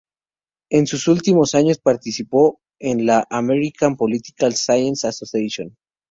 [0.71, 5.77] En sus últimos años participó en la "American Political Science Association".